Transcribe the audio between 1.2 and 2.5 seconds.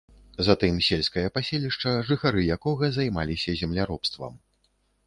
паселішча, жыхары